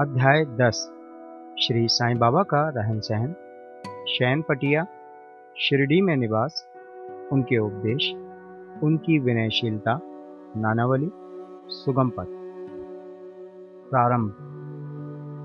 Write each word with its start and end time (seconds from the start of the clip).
अध्याय 0.00 0.44
दस। 0.44 0.78
श्री 1.58 1.88
साईं 1.88 2.18
बाबा 2.18 2.42
का 2.42 2.68
रहन 2.68 3.00
सहन, 3.00 3.32
शयन 4.08 4.42
पटिया, 4.42 4.86
शिरडी 5.56 6.00
में 6.00 6.16
निवास, 6.16 6.68
उनके 7.32 7.58
उपदेश, 7.58 8.12
उनकी 8.82 9.18
विनयशीलता, 9.18 10.00
नानावली 10.56 11.10
सुगम 11.68 12.10
पथ 12.10 12.26
प्रारंभ। 13.90 14.30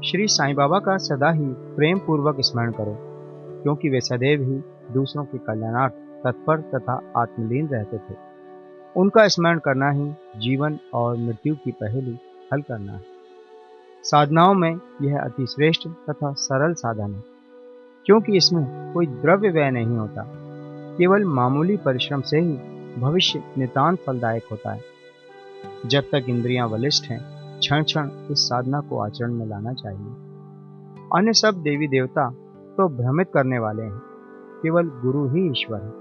श्री 0.05 0.27
साईं 0.27 0.55
बाबा 0.55 0.79
का 0.79 0.97
सदा 0.97 1.31
ही 1.31 1.45
प्रेम 1.47 1.99
पूर्वक 1.99 2.37
स्मरण 2.39 2.71
करो, 2.71 2.97
क्योंकि 3.63 3.89
वे 3.89 4.01
सदैव 4.01 4.41
ही 4.41 4.61
दूसरों 4.93 5.25
के 5.25 5.37
कल्याणार्थ 5.37 5.93
तत्पर 6.23 6.61
तथा 6.61 7.11
आत्मलीन 7.17 7.67
रहते 7.67 7.97
थे। 7.97 8.15
उनका 8.95 9.27
स्मरण 9.27 9.59
करना 9.59 9.91
ही 9.91 10.11
जीवन 10.37 10.79
और 10.93 11.17
मृत्यु 11.17 11.55
की 11.55 11.71
पहेली 11.71 12.17
हल 12.53 12.61
करना 12.61 12.91
है। 12.91 13.14
साधनाओं 14.05 14.53
में 14.53 14.79
यह 15.01 15.19
अति 15.19 15.45
श्रेष्ठ 15.45 15.87
तथा 16.09 16.33
सरल 16.33 16.73
साधन 16.73 17.13
है, 17.13 17.23
क्योंकि 18.05 18.37
इसमें 18.37 18.93
कोई 18.93 19.05
द्रव्य 19.05 19.49
व्यय 19.49 19.71
नहीं 19.71 19.97
होता। 19.97 20.23
केवल 20.97 21.23
मामूली 21.25 21.77
परिश्रम 21.77 22.21
से 22.21 22.39
ही 22.39 22.53
भविष्य 23.01 23.43
नितान 23.57 23.95
फलदायक 23.95 24.43
होता 24.51 24.71
है। 24.71 24.81
जब 25.85 26.03
तक 26.11 26.25
इंद्रियाँ 26.29 26.69
बलिष्ठ 26.69 27.05
हैं 27.05 27.19
क्षण 27.59 27.83
क्षण 27.83 28.09
इस 28.31 28.47
साधना 28.49 28.79
को 28.79 28.99
आचरण 28.99 29.33
में 29.33 29.45
लाना 29.45 29.73
चाहिए। 29.73 30.13
अन्य 31.15 31.33
सब 31.33 31.61
देवी 31.61 31.87
देवता 31.87 32.29
तो 32.77 32.87
भ्रमित 32.87 33.31
करने 33.33 33.59
वाले 33.59 33.83
हैं। 33.83 34.01
केवल 34.61 34.87
गुरु 34.87 35.27
ही 35.27 35.45
ईश्वर 35.51 35.81
है। 35.81 35.93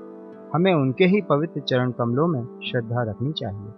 हमें 0.55 0.73
उनके 0.75 1.05
ही 1.05 1.21
पवित्र 1.21 1.61
चरण 1.61 1.91
कमलों 1.91 2.27
में 2.27 2.43
श्रद्धा 2.67 3.03
रखनी 3.03 3.33
चाहिए। 3.33 3.73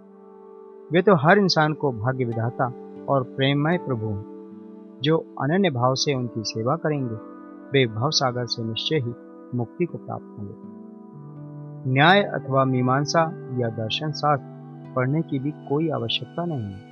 वे 0.91 1.01
तो 1.01 1.15
हर 1.15 1.37
इंसान 1.37 1.73
को 1.73 1.91
भाग्य 1.91 2.25
विधाता 2.25 2.71
और 3.09 3.23
प्रेममय 3.23 3.77
प्रभु 3.77 4.37
जो 5.01 5.17
अनन्य 5.17 5.69
भाव 5.69 5.95
से 5.95 6.13
उनकी 6.13 6.43
सेवा 6.43 6.75
करेंगे, 6.75 7.15
वे 7.71 7.87
भव 7.87 8.11
सागर 8.11 8.45
से 8.45 8.63
निश्चय 8.63 8.95
ही 8.95 9.13
मुक्ति 9.55 9.85
को 9.85 9.97
प्राप्त 9.97 10.35
होंगे। 10.39 10.77
न्याय 11.93 12.23
अथवा 12.23 12.65
मीमांसा 12.65 13.21
या 13.57 13.69
दर्शन 13.69 14.11
शास्त्र 14.11 14.93
पढ़ने 14.95 15.21
की 15.21 15.39
भी 15.39 15.51
कोई 15.51 15.89
आवश्यकता 15.89 16.45
नहीं 16.45 16.61
है। 16.61 16.83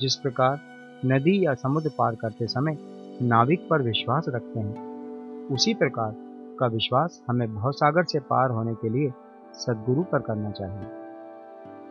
जिस 0.00 0.16
प्रकार 0.16 0.60
नदी 1.06 1.46
या 1.46 1.54
समुद्र 1.54 1.90
पार 1.98 2.14
करते 2.14 2.46
समय 2.46 2.78
नाविक 3.22 3.68
पर 3.70 3.82
विश्वास 3.82 4.24
रखते 4.28 4.60
हैं, 4.60 4.76
उसी 5.48 5.74
प्रकार 5.74 6.14
का 6.60 6.66
विश्वास 6.66 7.22
हमें 7.28 7.54
भवसागर 7.54 8.04
से 8.04 8.18
पार 8.18 8.50
होने 8.50 8.74
के 8.74 8.88
लिए 8.88 9.12
सदगुरु 9.54 10.02
पर 10.02 10.18
करना 10.18 10.50
चाहिए। 10.50 10.88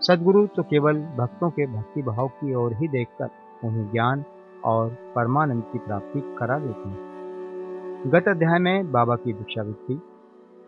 सदगुरु 0.02 0.48
तो 0.48 0.64
केवल 0.64 0.98
भक्तों 0.98 1.50
के 1.50 1.68
भक्ति 1.68 2.02
भाव 2.02 2.28
की 2.28 2.56
ओर 2.56 2.74
ही 2.74 2.88
देखकर 2.88 3.30
उन्हें 3.68 3.92
ज्ञान 3.92 4.24
और 4.66 4.90
परमानंद 5.16 5.64
की 5.74 5.80
प्राप्ति 5.80 6.36
करा 6.40 6.60
देते 6.60 6.90
हैं। 6.90 7.16
गत 8.08 8.28
अध्याय 8.28 8.60
में 8.60 8.92
बाबा 8.92 9.16
की 9.16 9.34
भिक्षावृत्ति 9.34 9.94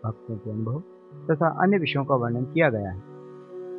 भक्तों 0.04 0.36
के 0.36 0.50
अनुभव 0.50 0.82
तथा 1.30 1.48
अन्य 1.48 1.78
विषयों 1.78 2.04
का 2.04 2.14
वर्णन 2.14 2.44
किया 2.44 2.70
गया 2.70 2.90
है। 2.90 2.98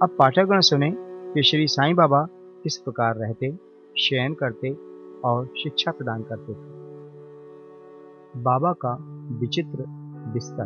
अब 0.01 0.15
पाठकगण 0.19 0.59
सुने 0.59 0.93
कि 1.33 1.43
श्री 1.43 1.67
साईं 1.67 1.95
बाबा 1.95 2.27
किस 2.63 2.77
प्रकार 2.77 3.15
रहते, 3.15 3.51
शयन 3.97 4.33
करते 4.33 4.77
और 5.25 5.45
शिक्षा 5.45 5.91
प्रदान 5.91 6.21
करते 6.21 6.53
थे। 6.53 6.79
बाबा 8.41 8.73
का 8.73 8.97
विचित्र 9.39 9.85
बिस्तर। 10.33 10.65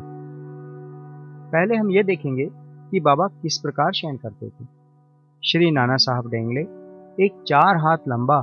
पहले 1.54 1.76
हम 1.76 1.92
ये 1.92 2.04
देखेंगे 2.04 2.50
कि 2.92 3.00
बाबा 3.00 3.28
किस 3.28 3.58
प्रकार 3.58 3.92
शयन 3.92 4.18
करते 4.18 4.50
थे। 4.50 4.66
श्री 5.46 5.72
नाना 5.72 5.96
साहब 5.96 6.30
डेंगले 6.30 6.83
एक 7.20 7.34
चार 7.48 7.78
हाथ 7.78 7.98
लंबा 8.08 8.38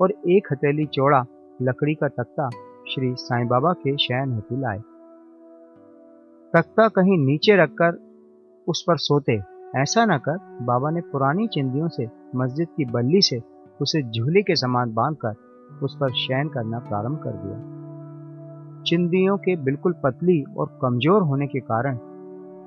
और 0.00 0.10
एक 0.10 0.46
हथेली 0.52 0.86
चौड़ा 0.86 1.24
लकड़ी 1.62 1.94
का 1.94 2.08
तख्ता 2.08 2.48
श्री 2.88 3.14
साईं 3.14 3.48
बाबा 3.48 3.72
के 3.72 3.96
शयन 3.96 4.32
हेतु 4.32 4.56
लाए। 4.56 4.78
तख्ता 6.54 6.88
कहीं 6.88 7.18
नीचे 7.18 7.56
रखकर 7.56 7.98
उस 8.68 8.82
पर 8.82 8.96
सोते, 8.96 9.36
ऐसा 9.76 10.04
न 10.04 10.18
कर 10.18 10.38
बाबा 10.62 10.90
ने 10.90 11.00
पुरानी 11.00 11.46
चिंदियों 11.48 11.88
से, 11.88 12.08
मस्जिद 12.36 12.68
की 12.76 12.84
बल्ली 12.84 13.22
से 13.22 13.42
उसे 13.82 14.02
झूले 14.02 14.42
के 14.42 14.56
समान 14.56 14.94
बांधकर 14.94 15.34
उस 15.82 15.96
पर 15.96 16.12
शयन 16.12 16.48
करना 16.48 16.78
प्रारंभ 16.78 17.18
कर 17.18 17.32
दिया। 17.32 18.82
चिंदियों 18.82 19.36
के 19.36 19.56
बिल्कुल 19.56 19.94
पतली 20.04 20.42
और 20.56 20.78
कमज़ोर 20.82 21.22
होने 21.22 21.46
के 21.46 21.60
कारण 21.60 21.98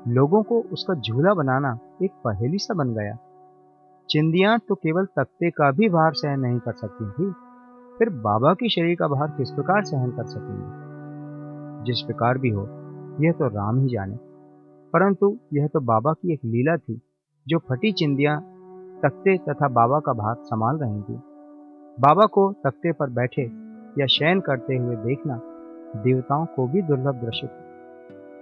लोगों 0.07 0.43
को 0.43 0.61
उसका 0.73 0.93
झूला 0.93 1.33
बनाना 1.33 1.77
एक 2.03 2.11
पहेली 2.25 2.57
सा 2.57 2.73
बन 2.73 2.93
गया। 2.93 3.17
चिंदियाँ 4.09 4.59
तो 4.59 4.75
केवल 4.75 5.05
तख्ते 5.05 5.49
का 5.49 5.71
भी 5.71 5.89
भार 5.89 6.13
सहन 6.13 6.39
नहीं 6.39 6.59
कर 6.59 6.71
सकती 6.71 7.05
थी, 7.05 7.31
फिर 7.97 8.09
बाबा 8.09 8.53
की 8.53 8.69
शरीर 8.69 8.95
का 8.95 9.07
भार 9.07 9.27
किस 9.27 9.51
प्रकार 9.51 9.83
सहन 9.83 10.11
कर 10.11 10.25
सकेंगे? 10.25 10.87
जिस 11.83 12.01
प्रकार 12.01 12.37
भी 12.37 12.49
हो, 12.49 12.61
यह 13.21 13.31
तो 13.31 13.47
राम 13.47 13.79
ही 13.79 13.87
जाने। 13.87 14.15
परंतु 14.93 15.37
यह 15.53 15.67
तो 15.67 15.79
बाबा 15.79 16.13
की 16.13 16.33
एक 16.33 16.39
लीला 16.45 16.77
थी, 16.77 17.01
जो 17.47 17.57
फटी 17.57 17.91
चिंदियाँ 17.91 18.41
तख्ते 19.03 19.37
तथा 19.37 19.67
बाबा 19.67 19.99
का 19.99 20.13
भार 20.13 20.35
संभाल 20.35 20.77
रही 20.77 21.01
थी। 21.01 21.21
बाबा 21.99 22.25
को 22.25 22.53
तख्ते 22.53 22.91
पर 22.91 23.09
बैठे 23.09 23.43
या 24.01 24.05
शयन 24.05 24.39
करते 24.39 24.75
हुए 24.75 24.95
देखना 24.95 25.41
देवताओं 26.01 26.45
को 26.45 26.67
भी 26.67 26.81
दुर्लभ 26.81 27.15
दृश्य 27.15 27.47
था। 27.47 27.63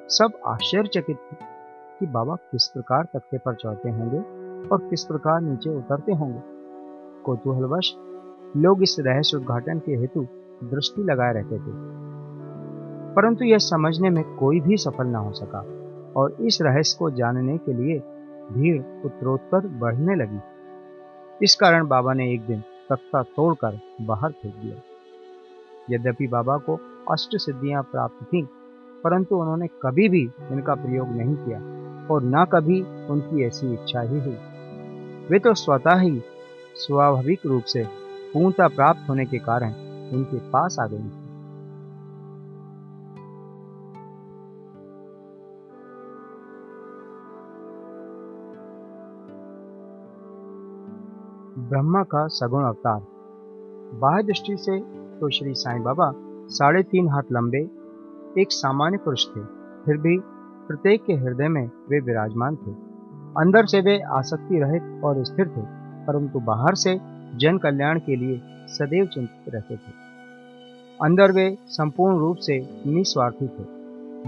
सब 0.08 0.32
आश्चर्यचकित 0.48 1.18
थे 1.18 1.38
कि 2.00 2.06
बाबा 2.06 2.36
किस 2.36 2.68
प्रकार 2.68 3.04
तख्ते 3.04 3.38
पर 3.38 3.56
चढ़ते 3.56 3.90
होंगे। 3.90 4.35
और 4.72 4.88
किस 4.90 5.04
प्रकार 5.04 5.42
नीचे 5.42 5.78
उतरते 5.78 6.14
होंगे। 6.14 6.40
कौतूहलवश 7.24 7.96
लोग 8.58 8.84
इस 8.84 8.96
रहस्य 9.00 9.38
उद्घाटन 9.38 9.80
के 9.80 9.92
हेतु 9.92 10.28
दृष्टि 10.64 11.04
लगाए 11.04 11.34
रहते 11.34 11.58
थे। 11.58 11.72
परंतु 13.16 13.46
यह 13.46 13.58
समझने 13.58 14.10
में 14.10 14.24
कोई 14.36 14.60
भी 14.60 14.78
सफल 14.78 15.08
न 15.08 15.16
हो 15.16 15.32
सका 15.32 15.66
और 16.18 16.38
इस 16.42 16.62
रहस्य 16.62 16.96
को 17.00 17.10
जानने 17.12 17.58
के 17.58 17.74
लिए 17.74 18.00
भीड़ 18.52 19.06
उत्तरोत्तर 19.06 19.68
बढ़ने 19.68 20.16
लगी। 20.16 20.40
इस 21.44 21.56
कारण 21.56 21.88
बाबा 21.88 22.14
ने 22.14 22.34
एक 22.34 22.48
दिन 22.48 22.64
तख्ता 22.90 23.24
तोड़कर 23.24 23.80
बाहर 24.02 24.32
फेंक 24.32 24.56
दिया। 24.56 24.76
यद्यपि 25.96 26.28
बाबा 26.28 26.58
को 26.58 26.80
अष्ट 27.12 27.38
सिद्धियाँ 27.38 27.84
प्राप्त 27.84 28.26
थीं, 28.26 28.44
परंतु 29.04 29.36
उन्होंने 29.36 29.68
कभी 29.68 30.10
भी 30.10 30.30
इनका 30.52 30.76
प्रयोग 30.76 31.08
नहीं 31.08 31.36
किया 31.36 31.58
और 32.14 32.24
न 32.24 32.46
कभी 32.52 32.82
उनकी 32.82 33.44
ऐसी 33.44 33.74
इच्छा 33.74 34.02
ही 34.02 34.20
हुई। 34.20 34.38
वे 35.32 35.40
तो 35.40 35.54
स्वतः 35.54 35.96
ही 35.96 36.22
स्वाभाविक 36.76 37.46
रूप 37.46 37.64
से 37.64 37.84
पूर्णता 38.34 38.68
प्राप्त 38.68 39.10
होने 39.10 39.26
के 39.26 39.38
कारण 39.38 39.70
उनके 40.14 40.40
पास 40.40 40.78
आ 40.80 40.86
गई। 40.86 40.98
ब्रह्मा 51.70 52.04
का 52.04 52.28
सगुण 52.28 52.64
अवतार। 52.64 53.00
बाह्य 54.00 54.24
दृष्टि 54.24 54.58
से 54.58 54.80
तो 55.20 55.30
श्री 55.30 55.54
साईं 55.54 55.84
बाबा 55.84 56.12
साढ़े 56.48 56.84
तीन 56.84 57.10
हाथ 57.10 57.32
लंबे, 57.32 57.70
एक 58.42 58.52
सामान्य 58.52 58.98
पुरुष 58.98 59.28
थे, 59.28 59.42
फिर 59.86 59.98
भी 59.98 60.20
प्रत्येक 60.68 61.06
के 61.06 61.14
हृदय 61.14 61.48
में 61.48 61.72
वे 61.90 62.00
विराजमान 62.00 62.56
थे। 62.56 62.85
अंदर 63.38 63.66
से 63.66 63.82
वे 63.82 64.00
आसक्ति 64.00 64.60
रहित 64.60 65.04
और 65.04 65.24
स्थिर 65.26 65.48
थे, 65.48 65.62
परंतु 66.06 66.40
बाहर 66.40 66.76
से 66.76 66.98
जन 67.36 67.58
कल्याण 67.58 68.00
के 68.00 68.16
लिए 68.16 68.42
सदैव 68.68 69.06
चिंतित 69.06 69.54
रहते 69.56 69.76
थे। 69.76 69.92
अंदर 71.00 71.32
वे 71.32 71.58
संपूर्ण 71.68 72.20
रूप 72.20 72.38
से 72.38 72.58
निस्वार्थी 72.88 73.48
थे। 73.48 73.64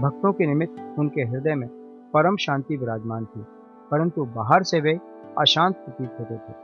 भक्तों 0.02 0.32
के 0.32 0.46
निमित्त 0.46 0.98
उनके 0.98 1.22
हृदय 1.22 1.54
में 1.54 1.68
परम 2.14 2.36
शांति 2.36 2.76
विराजमान 2.76 3.24
थी, 3.24 3.44
परंतु 3.90 4.24
बाहर 4.24 4.62
से 4.62 4.80
वे 4.80 4.98
अशांत 5.38 5.76
प्रतीत 5.76 6.16
होते 6.20 6.36
थे। 6.36 6.54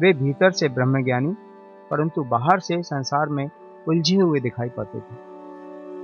वे 0.00 0.12
भीतर 0.12 0.50
से 0.50 0.68
ब्रह्मज्ञानी, 0.68 1.34
परंतु 1.90 2.24
बाहर 2.24 2.60
से 2.60 2.82
संसार 2.82 3.28
में 3.28 3.48
उलझे 3.88 4.16
हुए 4.16 4.40
दिखाई 4.40 4.68
पड़ते 4.68 4.98
थे। 4.98 5.27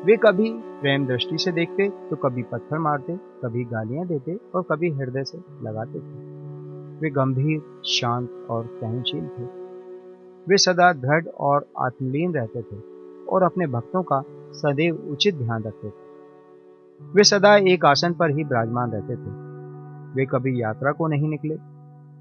वे 0.05 0.17
कभी 0.17 0.51
प्रेम 0.81 1.07
दृष्टि 1.07 1.39
से 1.39 1.53
देखते 1.53 1.89
तो 2.09 2.17
कभी 2.17 2.43
पत्थर 2.43 2.79
मारते, 2.79 3.17
कभी 3.17 3.65
गालियाँ 3.65 4.07
देते 4.07 4.35
और 4.55 4.63
कभी 4.63 4.91
हृदय 4.91 5.25
से 5.25 5.39
लगाते 5.39 5.99
थे 5.99 6.33
वे 7.01 7.11
गंभीर, 7.11 7.61
शांत 7.85 8.47
और 8.51 8.67
सहनशील 8.67 9.27
थे। 9.29 9.45
वे 10.47 10.57
सदा 10.57 10.93
दृढ़ 10.93 11.27
और 11.27 11.67
आत्मलीन 11.79 12.35
रहते 12.35 12.63
थे 12.63 12.81
और 13.25 13.43
अपने 13.43 13.67
भक्तों 13.67 14.03
का 14.03 14.23
सदैव 14.53 14.99
उचित 15.13 15.35
ध्यान 15.35 15.63
रखते 15.63 15.89
थे। 15.89 17.13
वे 17.15 17.25
सदा 17.25 17.57
एक 17.57 17.85
आसन 17.85 18.13
पर 18.13 18.31
ही 18.31 18.45
विराजमान 18.45 18.91
रहते 18.91 19.17
थे। 19.17 19.33
वे 20.15 20.27
कभी 20.27 20.63
यात्रा 20.63 20.93
को 20.93 21.07
नहीं 21.07 21.29
निकले। 21.29 21.59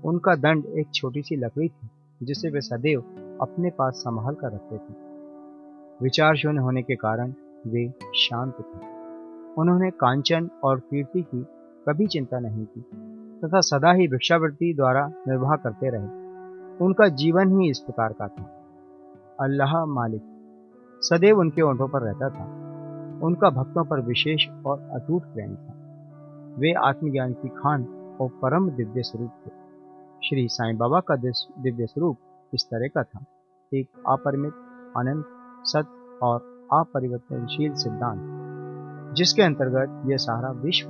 उनका 0.09 0.35
दंड 0.35 0.65
एक 0.65 0.87
छोटी 0.93 1.21
सी 1.21 1.35
लकड़ी 1.35 1.67
थी, 1.67 1.89
जिसे 2.21 2.49
वे 2.49 2.61
सदैव 2.61 2.99
अपने 3.41 3.69
पास 3.69 3.93
संभाल 3.93 4.35
कर 4.35 4.47
रखते 4.47 4.77
थे। 4.77 5.01
विचार 6.03 6.35
शून्य 6.35 6.61
होने 6.61 6.81
के 6.81 6.95
कारण 6.95 7.33
वे 7.67 7.87
शांत 8.15 8.53
थे। 8.59 8.85
उन्होंने 9.57 9.89
कांचन 9.91 10.49
और 10.63 10.79
कीर्ति 10.79 11.21
की 11.21 11.45
कभी 11.87 12.07
चिंता 12.07 12.39
नहीं 12.39 12.65
की, 12.65 12.81
तथा 13.41 13.59
सदा 13.61 13.91
ही 13.91 14.07
भिक्षावृत्ति 14.07 14.73
द्वारा 14.73 15.07
निर्वाह 15.27 15.55
करते 15.55 15.89
रहे। 15.89 16.23
उनका 16.85 17.07
जीवन 17.07 17.59
ही 17.59 17.69
इस 17.69 17.79
प्रकार 17.79 18.13
का 18.13 18.27
था। 18.27 18.43
अल्लाह 19.39 19.85
मालिक 19.85 20.21
सदैव 21.01 21.39
उनके 21.39 21.61
ओंठों 21.61 21.87
पर 21.87 22.01
रहता 22.01 22.29
था। 22.29 22.45
उनका 23.23 23.49
भक्तों 23.49 23.83
पर 23.85 23.99
विशेष 23.99 24.47
और 24.65 24.79
अटूट 24.93 25.23
प्रेम 25.23 25.55
था। 25.55 25.73
वे 26.57 26.73
आत्मज्ञान 26.73 27.33
की 27.33 27.47
खान 27.49 27.83
और 28.21 28.29
परम 28.41 28.69
दिव्य 28.69 29.01
स्वरूप 29.01 29.31
थे। 29.45 29.51
श्री 30.23 30.47
साईं 30.47 30.77
बाबा 30.77 30.99
का 30.99 31.15
दिव्य 31.15 31.85
स्वरूप 31.85 32.17
इस 32.53 32.65
तरह 32.65 32.87
का 32.87 33.03
था। 33.03 33.25
एक 33.73 33.87
अपरिमित, 34.07 34.53
अनंत, 34.97 35.25
सत्य 35.63 36.17
और 36.23 36.52
अपरिवर्तनशील 36.79 37.73
सिद्धांत, 37.73 38.21
जिसके 39.15 39.41
अंतर्गत 39.41 40.01
यह 40.11 40.17
सारा 40.17 40.51
विश्व 40.61 40.89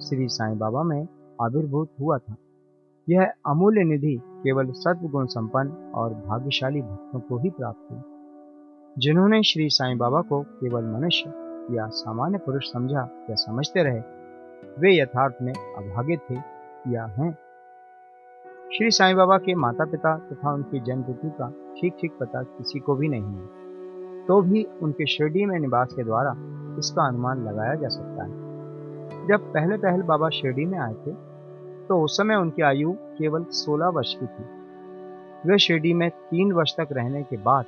श्री 0.00 0.28
साईं 0.28 0.58
बाबा 0.58 0.82
में 0.82 1.06
आविर्भूत 1.42 1.88
हुआ 2.00 2.18
था। 2.18 2.36
यह 3.08 3.32
अमूल्य 3.46 3.84
निधि 3.84 4.16
केवल 4.42 4.70
सत्वगुण 4.72 5.26
संपन्न 5.26 5.92
और 5.94 6.14
भाग्यशाली 6.14 6.82
भक्तों 6.82 7.20
को 7.20 7.38
ही 7.38 7.50
प्राप्त 7.50 7.90
हुई, 7.90 8.00
जिन्होंने 8.98 9.42
श्री 9.42 9.68
साईं 9.68 9.98
बाबा 9.98 10.20
को 10.20 10.42
केवल 10.42 10.84
मनुष्य 10.84 11.32
या 11.76 11.86
सामान्य 11.88 12.38
पुरुष 12.38 12.72
समझा 12.72 13.08
या 13.30 13.34
समझते 13.36 13.82
रहे, 13.82 14.00
वे 14.80 14.96
यथार्थ 15.00 15.42
में 15.42 15.52
अभागे 15.52 16.16
थे 16.16 16.34
या 16.88 17.04
हैं। 17.18 17.32
श्री 18.74 18.90
साईं 18.90 19.16
बाबा 19.16 19.38
के 19.38 19.54
माता 19.54 19.84
पिता 19.84 20.16
तथा 20.18 20.52
उनकी 20.54 20.80
जन्मतिथि 20.80 21.30
का 21.30 21.48
ठीक 21.80 21.96
ठीक 22.00 22.12
पता 22.20 22.42
किसी 22.42 22.78
को 22.78 22.94
भी 22.94 23.08
नहीं 23.08 23.22
है। 23.22 23.59
तो 24.28 24.40
भी 24.42 24.66
उनके 24.82 25.06
शिरडी 25.06 25.44
में 25.46 25.58
निवास 25.58 25.92
के 25.92 26.04
द्वारा 26.04 26.34
इसका 26.78 27.06
अनुमान 27.08 27.44
लगाया 27.44 27.74
जा 27.74 27.88
सकता 27.88 28.24
है। 28.24 29.26
जब 29.28 29.52
पहले 29.54 29.76
पहल 29.78 30.02
बाबा 30.02 30.28
शिरडी 30.30 30.64
में 30.64 30.78
आए 30.78 30.94
थे 30.96 31.12
तो 31.88 32.00
उस 32.02 32.16
समय 32.16 32.34
उनकी 32.36 32.62
आयु 32.62 32.92
केवल 33.18 33.44
16 33.54 33.92
वर्ष 33.94 34.14
की 34.14 34.26
थी। 34.26 34.44
वे 35.46 35.58
शिरडी 35.58 35.92
में 35.94 36.08
तीन 36.10 36.52
वर्ष 36.52 36.74
तक 36.76 36.88
रहने 36.92 37.22
के 37.22 37.36
बाद 37.36 37.64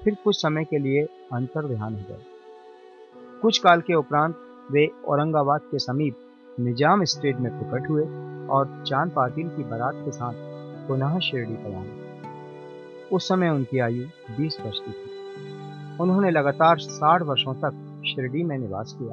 फिर 0.00 0.16
कुछ 0.24 0.36
समय 0.36 0.64
के 0.64 0.78
लिए 0.78 1.02
अंतर 1.32 1.66
ध्यान 1.66 1.94
हो 1.94 2.00
गए। 2.08 3.40
कुछ 3.42 3.58
काल 3.58 3.80
के 3.80 3.94
उपरांत 3.94 4.36
वे 4.70 4.86
औरंगाबाद 5.08 5.60
के 5.70 5.78
समीप 5.78 6.16
निज़ाम 6.60 7.04
स्टेट 7.04 7.36
में 7.36 7.52
प्रकट 7.52 7.90
हुए 7.90 8.04
और 8.50 8.82
चाँद 8.86 9.10
पाटिल 9.10 9.48
की 9.48 9.62
बारात 9.62 10.02
के 10.04 10.10
साथ 10.10 10.88
पुनः 10.88 11.18
शिरडी 11.18 11.54
पर 11.54 11.74
आए। 11.74 13.08
उस 13.12 13.28
समय 13.28 13.48
उनकी 13.48 13.78
आयु 13.78 14.04
20 14.38 14.60
वर्ष 14.60 14.78
की 14.78 14.92
थी। 14.92 15.09
उन्होंने 16.00 16.30
लगातार 16.30 16.78
60 16.78 17.22
वर्षों 17.22 17.54
तक 17.54 18.02
शिरडी 18.06 18.42
में 18.42 18.58
निवास 18.58 18.96
किया 18.98 19.12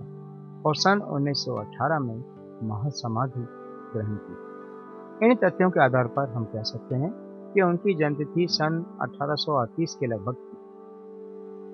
और 0.66 0.76
सन 0.76 1.00
1918 1.00 2.00
में 2.00 2.24
महासमाधि 2.64 3.48
ग्रहण 3.94 4.16
की। 4.16 5.28
इन 5.28 5.36
तथ्यों 5.36 5.70
के 5.70 5.84
आधार 5.84 6.08
पर 6.08 6.30
हम 6.30 6.44
कह 6.44 6.62
सकते 6.62 6.96
हैं 6.96 7.14
कि 7.54 7.62
उनकी 7.62 7.96
जन्मतिथि 7.96 8.48
सन 8.50 8.86
1838 9.02 9.96
के 9.96 10.06
लगभग 10.06 10.34
थी। 10.34 10.58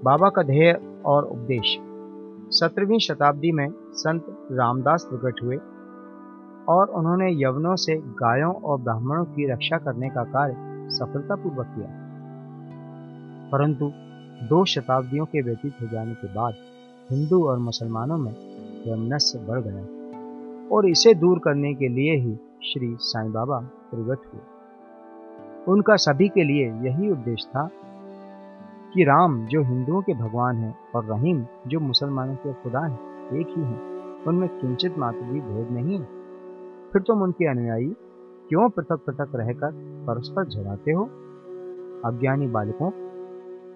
बाबा 0.04 0.30
का 0.30 0.44
ध्येय 0.44 1.02
और 1.06 1.24
उपदेश। 1.24 1.78
सत्रहवीं 2.60 3.00
शताब्दी 3.00 3.52
में 3.52 3.68
संत 3.94 4.26
रामदास 4.52 5.08
प्रकट 5.14 5.44
हुए 5.44 5.58
और 6.70 6.88
उन्होंने 6.88 7.44
यवनों 7.44 7.76
से 7.76 7.96
गायों 7.96 8.54
और 8.54 8.82
ब्राह्मणों 8.82 9.26
की 9.26 9.52
रक्षा 9.52 9.78
करने 9.78 10.10
का 10.10 10.24
कार्य 10.24 10.56
सफलतापूर्वक 10.90 11.66
किया। 11.66 12.04
परंतु 13.52 13.92
दो 14.42 14.66
शताब्दियों 14.66 15.26
के 15.26 15.42
व्यतीत 15.42 15.74
हो 15.82 15.88
जाने 15.88 16.14
के 16.14 16.34
बाद 16.34 16.54
हिंदू 17.12 17.46
और 17.46 17.58
मुसलमानों 17.58 18.18
में 18.18 18.32
वैमनस्य 18.88 19.40
बढ़ 19.40 19.62
गया 19.62 19.84
और 20.76 20.90
इसे 20.90 21.14
दूर 21.14 21.40
करने 21.40 21.74
के 21.74 21.88
लिए 21.88 22.16
ही 22.16 22.36
श्री 22.64 22.98
साईं 23.00 23.32
बाबा 23.32 23.60
प्रकट 23.60 24.34
हुए। 24.34 24.42
उनका 25.68 25.96
सभी 25.96 26.28
के 26.28 26.44
लिए 26.44 26.72
यही 26.72 27.12
उद्देश्य 27.12 27.50
था 27.50 27.70
कि 28.94 29.04
राम 29.04 29.46
जो 29.46 29.64
हिंदुओं 29.64 30.02
के 30.02 30.14
भगवान 30.14 30.56
हैं 30.56 30.78
और 30.96 31.06
रहीम 31.06 31.46
जो 31.68 31.80
मुसलमानों 31.80 32.36
के 32.36 32.54
खुदा 32.54 32.80
हैं, 32.80 33.00
एक 33.34 33.48
ही 33.48 33.64
हैं, 33.64 33.82
उनमें 34.24 34.50
किंचित 34.50 34.98
मात्र 34.98 35.22
भी 35.22 35.42
भेद 35.42 35.72
नहीं 35.72 36.00
है। 36.00 36.08
फिर 36.94 37.02
तुम 37.02 37.22
उनके 37.22 37.46
अनुयायी 37.46 37.96
क्यों 38.50 38.70
पृथक 38.70 38.96
पृथक 38.96 39.32
रहकर 39.36 39.72
परस्पर 40.08 40.50
झगड़ाते 40.50 40.92
हो? 40.92 41.04
अज्ञानी 42.06 42.48
बालकों 42.48 42.92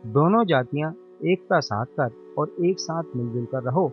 दोनों 0.07 0.45
जातियाँ 0.45 0.95
एकता 1.25 1.59
साथ 1.59 1.85
कर 1.85 2.35
और 2.37 2.55
एक 2.65 2.79
साथ 2.79 3.03
मिलजुल 3.15 3.45
कर 3.45 3.63
रहो। 3.63 3.91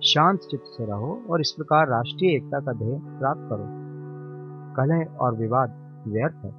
शांत 0.00 0.40
चित्त 0.40 0.64
से 0.64 0.86
रहो 0.86 1.22
और 1.30 1.40
इस 1.40 1.52
प्रकार 1.52 1.88
राष्ट्रीय 1.88 2.36
एकता 2.36 2.60
का 2.60 2.72
ध्येय 2.72 2.98
प्राप्त 2.98 3.40
करो। 3.40 3.64
कलह 4.76 5.16
और 5.20 5.34
विवाद 5.34 5.70
व्यर्थ 6.08 6.34
है। 6.44 6.54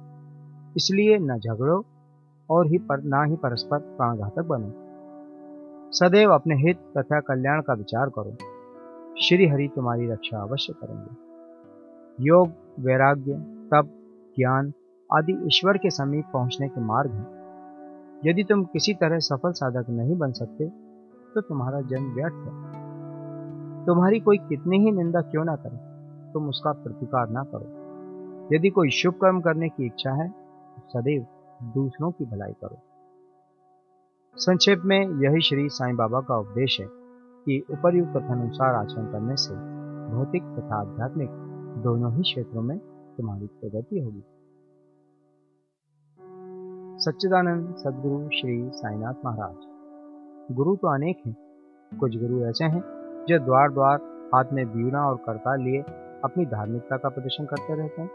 इसलिए 0.76 1.18
न 1.18 1.38
झगड़ो 1.38 1.84
और 2.50 2.66
ही 2.66 2.78
पर, 2.78 3.02
ना 3.02 3.22
ही 3.22 3.36
परस्पर 3.36 3.78
प्राणघातक 3.78 4.42
बनो। 4.42 4.72
सदैव 5.92 6.30
अपने 6.30 6.54
हित 6.54 6.78
तथा 6.98 7.20
कल्याण 7.20 7.62
का 7.62 7.74
विचार 7.74 8.08
करो। 8.08 8.36
श्री 9.22 9.46
हरि 9.46 9.68
तुम्हारी 9.76 10.10
रक्षा 10.10 10.38
अवश्य 10.38 10.72
करेंगे। 10.72 11.16
योग, 12.20 12.48
वैराग्य, 12.80 13.32
तप, 13.70 13.88
ज्ञान 14.38 14.72
आदि 15.12 15.32
ईश्वर 15.32 15.76
के 15.76 15.90
समीप 15.90 16.24
पहुँचने 16.32 16.68
के 16.68 16.80
मार्ग 16.80 17.10
हैं। 17.10 17.41
यदि 18.22 18.42
तुम 18.44 18.64
किसी 18.64 18.94
तरह 18.94 19.18
सफल 19.20 19.52
साधक 19.52 19.86
नहीं 19.90 20.16
बन 20.18 20.32
सकते 20.32 20.68
तो 21.34 21.40
तुम्हारा 21.40 21.80
जन्म 21.82 22.12
व्यर्थ 22.14 22.34
है। 22.46 23.84
तुम्हारी 23.86 24.20
कोई 24.20 24.38
कितनी 24.40 24.78
ही 24.78 24.90
निंदा 24.92 25.20
क्यों 25.22 25.44
ना 25.44 25.54
करे, 25.56 25.76
तुम 26.32 26.48
उसका 26.48 26.72
प्रतिकार 26.74 27.30
ना 27.30 27.42
करो। 27.44 28.54
यदि 28.54 28.70
कोई 28.70 28.90
शुभ 28.92 29.14
कर्म 29.14 29.40
करने 29.40 29.68
की 29.68 29.86
इच्छा 29.86 30.12
है 30.12 30.28
तो 30.28 30.82
सदैव 30.90 31.26
दूसरों 31.74 32.10
की 32.10 32.24
भलाई 32.24 32.52
करो। 32.62 32.78
संक्षेप 34.36 34.82
में 34.84 35.00
यही 35.22 35.40
श्री 35.40 35.68
साईं 35.70 35.96
बाबा 35.96 36.20
का 36.20 36.38
उपदेश 36.38 36.78
है 36.80 36.86
कि 37.46 37.62
उपरयुक्त 37.70 38.16
अनुसार 38.16 38.74
आचरण 38.74 39.06
करने 39.12 39.36
से 39.36 39.54
भौतिक 40.08 40.42
तथा 40.54 40.80
आध्यात्मिक 40.80 41.30
दोनों 41.82 42.12
ही 42.16 42.22
क्षेत्रों 42.22 42.62
में 42.62 42.78
तुम्हारी 43.16 43.46
प्रगति 43.46 44.00
होगी। 44.00 44.22
सच्चिदानंद 47.02 47.74
सदगुरु 47.76 48.28
श्री 48.38 48.70
साईनाथ 48.74 49.14
महाराज। 49.24 50.54
गुरु 50.56 50.76
तो 50.76 50.88
अनेक 50.88 51.22
हैं, 51.26 51.36
कुछ 52.00 52.16
गुरु 52.16 52.46
ऐसे 52.46 52.64
हैं, 52.64 52.82
जो 53.28 53.38
द्वार 53.38 53.70
द्वार 53.70 53.98
हाथ 54.34 54.44
में 54.52 54.66
बीड़ा 54.68 54.98
और 54.98 55.16
करताल 55.16 55.60
लिए 55.60 55.80
अपनी 56.24 56.46
धार्मिकता 56.46 56.96
का 56.96 57.08
प्रदर्शन 57.08 57.44
करते 57.44 57.74
रहते 57.74 58.02
हैं। 58.02 58.10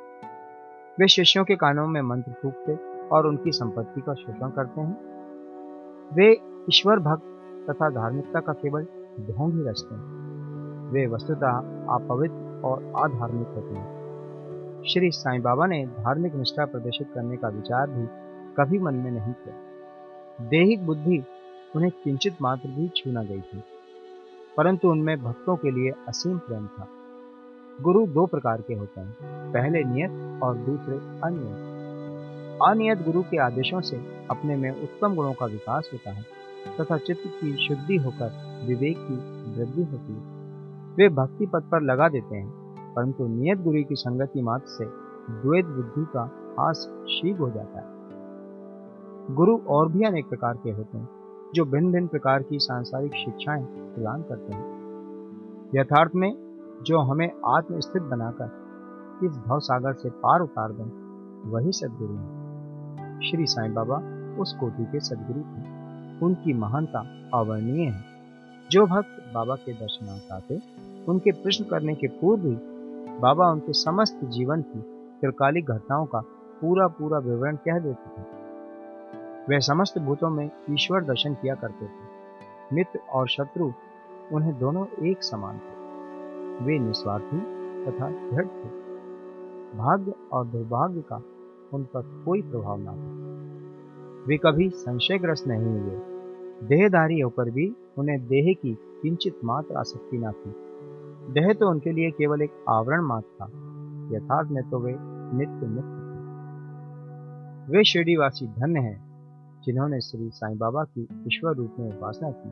वे 0.99 1.07
शिष्यों 1.07 1.45
के 1.45 1.55
कानों 1.55 1.87
में 1.87 2.01
मंत्र 2.01 2.31
फूकते 2.31 2.75
और 3.07 3.27
उनकी 3.27 3.51
संपत्ति 3.51 4.01
का 4.01 4.13
शोषण 4.13 4.49
करते 4.49 4.81
हैं। 4.81 4.97
वे 6.13 6.31
ईश्वर 6.69 6.99
भक्त 6.99 7.23
तथा 7.69 7.89
धार्मिकता 7.89 8.39
का 8.39 8.53
केवल 8.53 8.83
ढोंग 9.19 9.53
ही 9.53 9.69
रचते 9.69 9.95
हैं। 9.95 10.01
वे 10.91 11.07
वस्तुतः 11.07 11.51
अपवित्र 11.95 12.61
और 12.65 12.83
अधार्मिक 12.83 13.47
होते 13.47 13.75
हैं। 13.75 14.83
श्री 14.83 15.11
साईं 15.11 15.41
बाबा 15.41 15.65
ने 15.65 15.85
धार्मिक 15.85 16.35
निष्ठा 16.35 16.65
प्रदर्शित 16.65 17.07
करने 17.15 17.37
का 17.37 17.47
विचार 17.47 17.89
भी 17.89 18.26
कभी 18.57 18.79
मन 18.79 18.95
में 18.95 19.11
नहीं 19.11 19.33
किया। 19.35 20.47
देहिक 20.49 20.85
बुद्धि 20.85 21.23
उन्हें 21.75 21.91
किंचित 22.03 22.41
मात्र 22.41 22.69
भी 22.69 22.87
छू 22.95 23.11
न 23.11 23.25
गई 23.25 23.41
थी, 23.41 23.63
परंतु 24.57 24.89
उनमें 24.89 25.17
भक्तों 25.23 25.55
के 25.55 25.71
लिए 25.71 25.91
असीम 26.07 26.37
प्रेम 26.37 26.67
था। 26.67 26.87
गुरु 27.79 28.05
दो 28.07 28.25
प्रकार 28.25 28.61
के 28.61 28.73
होते 28.73 29.01
हैं, 29.01 29.51
पहले 29.53 29.83
नियत 29.83 30.43
और 30.43 30.57
दूसरे 30.59 30.97
अनियत। 31.23 31.65
अनियत 32.61 33.03
गुरु 33.05 33.21
के 33.21 33.37
आदेशों 33.37 33.81
से 33.81 33.97
अपने 34.31 34.55
में 34.55 34.69
उत्तम 34.71 35.15
गुणों 35.15 35.33
का 35.33 35.45
विकास 35.45 35.89
होता 35.93 36.11
है, 36.11 36.23
तथा 36.79 36.97
चित्त 36.99 37.23
की 37.33 37.67
शुद्धि 37.67 37.95
होकर 37.95 38.31
विवेक 38.67 38.97
की 38.99 39.15
वृद्धि 39.51 39.83
होती 39.83 40.13
है। 40.13 40.95
वे 40.95 41.09
भक्ति 41.15 41.45
पद 41.45 41.69
पर 41.71 41.81
लगा 41.81 42.07
देते 42.09 42.35
हैं, 42.35 42.49
परंतु 42.95 43.27
नियत 43.27 43.59
गुरु 43.59 43.83
की 43.83 43.95
संगति 43.97 44.41
मात्र 44.41 44.69
से 44.69 44.85
द्वैत 45.33 45.65
बुद्धि 45.67 46.05
का 46.13 46.23
हास 46.59 46.87
शीघ्र 47.09 47.39
हो 47.39 47.49
जाता 47.49 47.79
है। 47.79 47.96
गुरु 49.31 49.57
और 49.57 49.91
भी 49.91 50.03
अनेक 50.03 50.29
प्रकार 50.29 50.57
के 50.63 50.71
होते 50.71 50.97
हैं, 50.97 51.09
जो 51.55 51.65
भिन्न 51.65 51.91
भिन्न 51.91 52.07
प्रकार 52.07 52.43
की 52.43 52.59
सांसारिक 52.59 53.13
शिक्षाएँ 53.13 53.65
प्रदान 53.65 54.21
करते 54.21 54.53
हैं। 54.53 54.77
यथार्थ 55.75 56.11
में, 56.15 56.35
जो 56.83 56.99
हमें 56.99 57.31
आत्मस्थित 57.45 58.01
बनाकर 58.01 58.45
इस 59.25 59.31
भव 59.31 59.59
सागर 59.59 59.93
से 59.93 60.09
पार 60.09 60.39
उतार 60.39 60.71
दें, 60.71 61.07
वही 61.51 61.71
सदगुरु 61.71 62.13
हैं। 62.13 62.37
श्री 63.21 63.45
साईं 63.45 63.73
बाबा 63.73 63.95
उस 64.41 64.57
कोटि 64.59 64.85
के 64.85 64.99
सदगुरु 64.99 65.39
थे। 65.39 65.77
उनकी 66.25 66.53
महानता 66.53 67.29
अवर्णीय 67.33 67.83
है। 67.83 68.03
जो 68.71 68.85
भक्त 68.85 69.31
बाबा 69.33 69.55
के 69.55 69.73
दर्शनार्थ 69.73 70.31
आते, 70.31 70.61
उनके 71.07 71.31
प्रश्न 71.31 71.65
करने 71.65 71.95
के 71.95 72.07
पूर्व 72.07 72.47
ही 72.47 72.57
बाबा 73.19 73.51
उनके 73.51 73.73
समस्त 73.73 74.19
जीवन 74.23 74.61
की 74.61 74.79
त्रिकालिक 75.21 75.65
घटनाओं 75.65 76.05
का 76.05 76.19
पूरा 76.61 76.87
पूरा 76.87 77.19
विवरण 77.19 77.55
कह 77.55 77.79
देते 77.79 78.21
थे। 78.21 78.36
वे 79.49 79.59
समस्त 79.59 79.99
भूतों 79.99 80.29
में 80.29 80.49
ईश्वर 80.69 81.03
दर्शन 81.03 81.33
किया 81.33 81.55
करते 81.55 81.85
थे। 81.85 82.17
मित्र 82.73 82.99
और 82.99 83.27
शत्रु 83.27 83.71
उन्हें 84.33 84.59
दोनों 84.59 85.05
एक 85.05 85.23
समान 85.23 85.57
थे। 85.57 85.77
वे 86.65 86.79
निस्वार्थी 86.79 87.39
तथा 87.85 88.09
दृढ़ 88.09 88.45
थे। 88.45 88.69
भाग्य 89.77 90.13
और 90.31 90.47
दुर्भाग्य 90.47 91.01
का 91.01 91.23
उन 91.73 91.83
पर 91.83 92.23
कोई 92.25 92.41
प्रभाव 92.41 92.77
ना 92.79 92.91
था। 92.91 93.27
वे 94.27 94.37
कभी 94.37 94.69
संशयग्रस्त 94.69 95.47
नहीं 95.47 95.79
हुए। 95.79 96.01
देहधारी 96.67 97.19
होकर 97.19 97.49
भी 97.49 97.75
उन्हें 97.97 98.27
देह 98.27 98.53
की 98.61 98.77
किंचित 99.01 99.39
मात्र 99.43 99.75
आसक्ति 99.75 100.17
न 100.17 100.31
थी। 100.31 100.53
देह 101.33 101.53
तो 101.53 101.69
उनके 101.69 101.91
लिए 101.91 102.11
केवल 102.11 102.41
एक 102.41 102.51
आवरण 102.69 103.01
मात्र 103.01 103.29
था। 103.41 103.45
यथार्थ 104.15 104.49
में 104.49 104.69
तो 104.69 104.79
वे 104.79 104.95
नित्य 105.37 105.67
मुक्त 105.67 105.87
थे। 105.87 106.07
वे 107.71 107.83
शिरडीवासी 107.83 108.47
धन्य 108.47 108.79
हैं। 108.79 109.06
जिन्होंने 109.67 110.01
श्री 110.01 110.29
साईं 110.29 110.57
बाबा 110.57 110.83
की 110.83 111.07
ईश्वर 111.27 111.55
रूप 111.55 111.75
में 111.79 111.97
उपासना 111.97 112.31
की। 112.31 112.51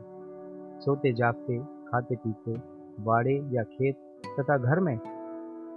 सोते, 0.80 1.12
जागते, 1.12 1.58
खाते, 1.58 2.16
पीते, 2.16 2.52
बाड़े 3.04 3.48
या 3.52 3.62
खेत 3.62 3.96
तथा 4.40 4.58
घर 4.58 4.80
में 4.80 4.98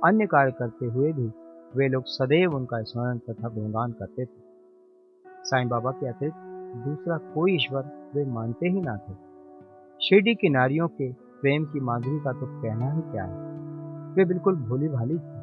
अन्य 0.04 0.26
कार्य 0.26 0.52
करते 0.52 0.86
हुए 0.86 1.12
भी 1.12 1.32
वे 1.76 1.88
लोग 1.88 2.04
सदैव 2.06 2.56
उनका 2.56 2.82
स्मरण 2.84 3.18
तथा 3.18 3.50
गुणगान 3.50 3.92
करते 3.92 4.26
थे। 4.26 4.42
साईं 5.44 5.68
बाबा 5.68 5.92
के 5.92 6.08
अतिरिक्त 6.08 6.38
दूसरा 6.88 7.18
कोई 7.18 7.56
ईश्वर 7.56 8.12
वे 8.16 8.26
मानते 8.26 8.68
ही 8.68 8.82
ना 8.82 8.98
थे। 8.98 9.14
शिरडी 10.02 10.36
की 10.36 10.50
नारियों 10.50 10.88
के 10.88 11.12
प्रेम 11.14 11.66
की 11.66 11.80
माधुरी 11.80 12.20
का 12.20 12.32
तो 12.32 12.62
कहना 12.62 12.92
ही 12.92 13.02
क्या 13.02 13.24
है? 13.24 13.50
वे 14.14 14.26
बिल्कुल 14.26 14.56
भोली 14.56 14.88
भाली 14.88 15.20
थी। 15.20 15.40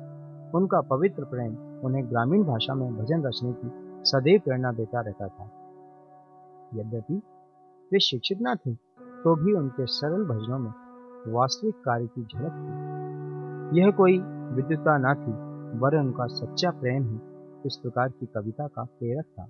उनका 0.54 0.80
पवित्र 0.80 1.24
प्रेम 1.24 1.80
उन्हें 1.84 2.10
ग्रामीण 2.10 2.44
भाषा 2.44 2.74
में 2.74 2.96
भजन 2.96 3.22
रचने 3.22 3.52
की 3.52 3.70
सदैव 4.10 4.40
प्रेरणा 4.44 4.72
देता 4.72 5.00
रहता 5.00 5.28
था। 5.28 5.50
यद्यपि 6.80 7.22
वे 7.92 8.00
शिक्षित 8.00 8.38
न 8.42 8.54
थे 8.54 8.74
तो 9.24 9.34
भी 9.36 9.52
उनके 9.52 9.86
सरल 9.86 10.24
भजनों 10.24 10.58
में 10.58 10.72
वास्तविक 11.32 11.74
कार्य 11.74 12.06
की 12.06 12.22
झलक 12.22 12.52
थी। 12.52 13.80
यह 13.80 13.90
कोई 13.90 14.18
विद्युता 14.54 14.98
न 14.98 15.14
थी 15.14 15.46
वरन 15.78 16.00
उनका 16.00 16.26
सच्चा 16.26 16.70
प्रेम 16.70 17.08
ही 17.08 17.18
इस 17.66 17.76
प्रकार 17.76 18.08
की 18.08 18.26
कविता 18.26 18.66
का 18.66 18.82
प्रेरक 18.82 19.24
था। 19.24 19.48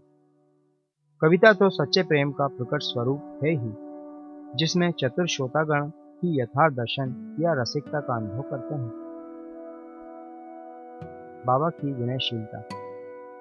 कविता 1.22 1.52
तो 1.52 1.68
सच्चे 1.68 2.02
प्रेम 2.02 2.32
का 2.32 2.46
प्रकट 2.46 2.82
स्वरूप 2.82 3.40
है 3.44 3.50
ही, 3.50 3.72
जिसमें 4.54 4.92
चतुर 4.92 5.26
श्रोतागण 5.26 5.88
की 5.88 6.40
यथार्थ 6.40 6.74
दर्शन 6.74 7.36
या 7.40 7.52
रसिकता 7.52 8.00
का 8.00 8.16
अनुभव 8.16 8.42
करते 8.42 8.74
हैं। 8.74 8.92
बाबा 11.46 11.68
की 11.68 11.92
विनयशीलता। 11.92 12.64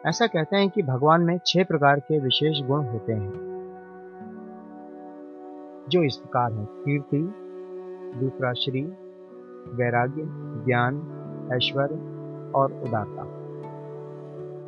ऐसा 0.10 0.28
कहते 0.28 0.58
हैं 0.58 0.70
कि 0.70 0.84
भगवान 0.84 1.22
में 1.22 1.40
छह 1.46 1.64
प्रकार 1.64 2.00
के 2.00 2.20
विशेष 2.20 2.68
गुण 2.68 2.86
होते 2.86 3.14
हैं। 3.14 3.55
जो 5.90 6.04
इस 6.04 6.18
प्रकार 6.18 6.54
है। 6.54 6.68
कीर्ति, 6.72 7.34
दूसरा 8.20 8.54
श्री, 8.54 8.82
वैराग्य, 9.72 10.24
ज्ञान 10.66 10.96
ऐश्वर्य 11.54 11.96
और 12.56 12.74
उदारता। 12.74 13.46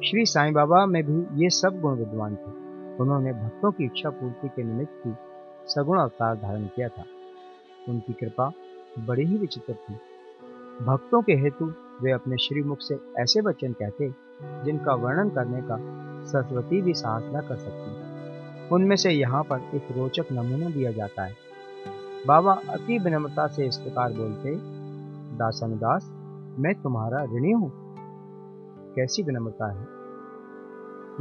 श्री 0.01 0.25
साईं 0.25 0.53
बाबा 0.53 0.86
में 0.86 1.03
भी 1.03 1.43
ये 1.43 1.50
सब 1.50 1.81
गुण 1.81 1.95
विद्वान 1.95 2.36
थे। 2.36 2.51
उन्होंने 2.97 3.33
भक्तों 3.33 3.71
की 3.71 3.86
इच्छा 3.86 4.09
पूर्ति 4.09 4.47
के 4.47 4.63
निमित्त 4.63 5.05
ही 5.05 5.13
सगुण 5.67 6.00
अवतार 6.00 6.36
धारण 6.36 6.65
किया 6.65 6.88
था। 6.88 7.03
उनकी 7.89 8.13
कृपा 8.13 8.51
बड़ी 9.00 9.25
ही 9.25 9.38
विचित्र 9.38 9.74
थी। 9.74 9.93
भक्तों 10.86 11.21
के 11.21 11.33
हेतु 11.33 11.74
वे 12.01 12.12
अपने 12.12 12.38
श्रीमुख 12.38 12.77
से 12.81 13.00
ऐसे 13.19 13.41
वचन 13.41 13.74
कहते, 13.74 14.13
जिनका 14.43 14.93
वर्णन 14.93 15.29
करने 15.29 15.62
का 15.62 15.77
सरस्वती 16.25 16.81
भी 16.81 16.93
साहस 16.93 17.24
न 17.25 17.41
कर 17.50 17.55
सकती। 17.55 17.97
उनमें 18.71 18.95
से 18.95 19.12
यहाँ 19.12 19.43
पर 19.43 19.69
एक 19.75 19.91
रोचक 19.91 20.31
नमूना 20.31 20.69
दिया 20.69 20.91
जाता 20.91 21.24
है। 21.24 21.36
बाबा 22.27 22.53
अति 22.69 22.97
विनम्रता 23.00 23.47
से 23.47 23.67
इस 23.67 23.77
प्रकार 23.77 24.13
बोलते 24.13 24.55
दासनुदास 25.38 26.09
मैं 26.59 26.74
तुम्हारा 26.81 27.24
ऋणी 27.25 27.51
हूँ। 27.51 27.71
कैसी 28.95 29.24
विनम्रता 29.24 29.71
है? 29.71 29.86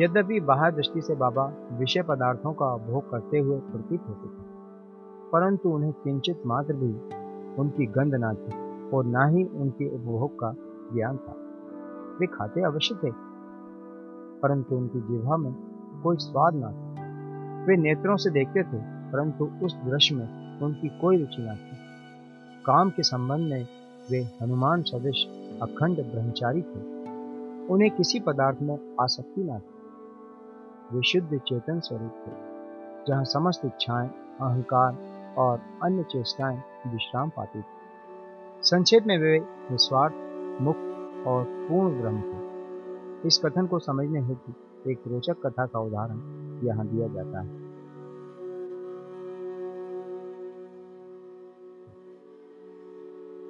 यद्यपि 0.01 0.41
बाहर 0.41 0.75
दृष्टि 0.75 1.01
से 1.01 1.15
बाबा 1.15 1.45
विषय 1.73 2.03
पदार्थों 2.03 2.53
का 2.53 2.73
उपभोग 2.75 3.11
करते 3.11 3.39
हुए 3.39 3.59
प्रतीत 3.63 4.01
होते 4.01 4.29
थे, 4.29 4.43
परंतु 5.31 5.69
उन्हें 5.69 5.93
किंचित 5.95 6.43
मात्र 6.47 6.75
भी 6.75 6.93
उनकी 7.61 7.87
गंध 7.93 8.15
ना 8.15 8.33
थी 8.35 8.91
और 8.91 9.05
ना 9.07 9.27
ही 9.27 9.45
उनके 9.45 9.89
उपभोग 9.95 10.35
का 10.35 10.53
ज्ञान 10.93 11.17
था। 11.19 11.35
वे 12.21 12.27
खाते 12.27 12.65
अवश्य 12.65 12.95
थे, 12.95 13.11
परंतु 14.43 14.77
उनकी 14.77 15.01
जिह्वा 15.03 15.37
में 15.37 15.53
कोई 16.03 16.17
स्वाद 16.19 16.55
ना 16.55 16.71
था। 16.71 17.06
वे 17.67 17.77
नेत्रों 17.77 18.17
से 18.17 18.31
देखते 18.31 18.63
थे, 18.63 18.79
परंतु 19.13 19.45
उस 19.63 19.75
दृश्य 19.75 20.15
में 20.15 20.61
उनकी 20.61 20.89
कोई 20.89 21.17
रुचि 21.17 21.43
ना 21.43 21.55
थी। 21.55 21.77
काम 22.67 22.91
के 22.91 23.03
संबंध 23.03 23.51
में 23.51 23.67
वे 24.11 24.29
हनुमान 24.43 24.83
सदृश, 24.83 25.27
अखंड 25.63 25.97
ब्रह्मचारी 25.97 26.63
थे। 26.63 26.81
उन्हें 27.67 27.91
किसी 27.91 28.21
पदार्थ 28.21 28.59
में 28.63 28.97
आसक्ति 29.01 29.45
ना 29.45 29.59
थी। 29.59 30.97
वे 30.97 31.03
शुद्ध 31.03 31.39
चेतन 31.39 31.81
स्वरूप 31.81 32.23
थे, 32.27 32.33
जहाँ 33.09 33.25
समस्त 33.25 33.65
इच्छाएँ, 33.65 34.09
अहंकार 34.41 34.99
और 35.39 35.61
अन्य 35.83 36.03
चेष्टाएँ 36.03 36.57
विश्राम 36.87 37.29
पाती 37.29 37.61
थी। 37.61 38.63
संक्षेप 38.63 39.07
में 39.07 39.19
वे 39.19 39.39
निस्वार्थ, 39.71 40.15
मुक्त 40.63 41.27
और 41.27 41.45
पूर्ण 41.45 42.01
ब्रह्म 42.01 42.21
थे। 42.21 43.29
इस 43.29 43.41
कथन 43.45 43.67
को 43.67 43.79
समझने 43.79 44.21
हेतु 44.21 44.55
एक 44.91 45.03
रोचक 45.07 45.47
कथा 45.47 45.67
का 45.67 45.79
उदाहरण 45.79 46.46
यहाँ 46.63 46.87
दिया 46.87 47.09
जाता 47.09 47.41
है। 47.41 47.65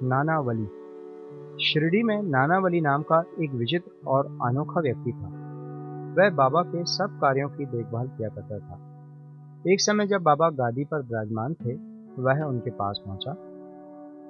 नानावली। 0.03 0.65
शिरडी 1.63 2.01
में 2.03 2.21
नानावली 2.23 2.81
नाम 2.81 3.03
का 3.03 3.23
एक 3.41 3.51
विचित्र 3.51 3.91
और 4.07 4.25
अनोखा 4.43 4.81
व्यक्ति 4.81 5.11
था। 5.11 5.27
वह 6.17 6.29
बाबा 6.35 6.61
के 6.63 6.83
सब 6.87 7.17
कार्यों 7.21 7.49
की 7.49 7.65
देखभाल 7.65 8.07
किया 8.07 8.29
करता 8.29 8.59
था। 8.59 8.75
एक 9.65 9.81
समय 9.81 10.07
जब 10.07 10.21
बाबा 10.21 10.49
गादी 10.49 10.83
पर 10.85 11.01
विराजमान 11.01 11.53
थे, 11.53 11.73
वह 12.21 12.43
उनके 12.43 12.71
पास 12.71 13.01
पहुँचा। 13.05 13.31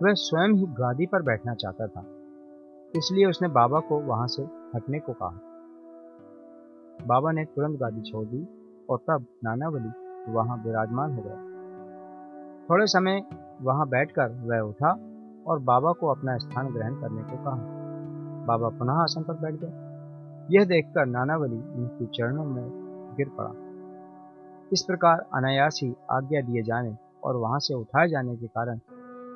वह 0.02 0.14
स्वयं 0.14 0.54
ही 0.54 0.66
गादी 0.74 1.06
पर 1.06 1.22
बैठना 1.22 1.54
चाहता 1.54 1.88
था, 1.88 2.06
इसलिए 2.94 3.26
उसने 3.26 3.48
बाबा 3.50 3.80
को 3.80 4.00
वहाँ 4.00 4.28
से 4.28 4.44
हटने 4.76 5.00
को 5.00 5.14
कहा। 5.14 5.40
बाबा 7.08 7.32
ने 7.32 7.46
तुरंत 7.46 7.80
गादी 7.80 8.02
छोड़ 8.02 8.26
दी 8.26 8.46
और 8.90 8.98
तब 9.08 9.26
नानावली 9.44 9.90
वहाँ 10.34 10.58
विराजमान 10.58 11.16
हो 11.16 11.22
गया। 11.22 11.48
थोड़े 12.70 12.88
समय 12.88 13.22
वहाँ 13.62 13.88
बैठकर 13.90 14.30
वह 14.30 14.60
उठा 14.60 14.92
और 15.48 15.60
बाबा 15.60 15.92
को 15.92 16.08
अपना 16.08 16.38
स्थान 16.38 16.68
ग्रहण 16.68 16.96
करने 16.96 17.22
को 17.22 17.44
कहा। 17.44 17.58
बाबा 18.46 18.70
पुनः 18.70 18.94
आसन 18.94 19.24
पर 19.24 19.34
बैठ 19.34 19.54
गए। 19.54 19.88
यह 20.52 20.66
देखकर 20.66 21.06
नानावली 21.06 21.58
उनके 21.58 22.06
चरणों 22.06 22.46
में 22.46 22.70
गिर 23.18 23.30
पड़ा। 23.30 23.52
इस 24.74 24.84
प्रकार 24.84 25.26
अनायास 25.34 25.80
ही 25.84 25.96
आज्ञा 26.12 26.42
दिए 26.42 26.64
जाने 26.64 26.98
और 27.24 27.36
वहाँ 27.36 27.60
से 27.60 27.74
उठाए 27.74 28.08
जाने 28.08 28.36
के 28.36 28.48
कारण 28.48 28.80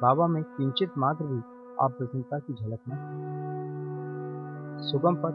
बाबा 0.02 0.28
में 0.28 0.44
किंचित 0.44 0.92
मात्र 0.98 1.26
भी 1.26 1.40
अप्रसन्नता 1.80 2.40
की 2.40 2.54
झलक 2.54 2.80
न 2.90 2.98
सुगम 4.84 5.16
पथ, 5.16 5.34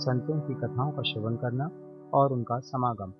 संतों 0.00 0.40
की 0.40 0.54
कथाओं 0.54 0.90
का 0.90 1.02
श्रवण 1.02 1.36
करना 1.36 1.70
और 2.14 2.32
उनका 2.32 2.58
समागम। 2.58 3.12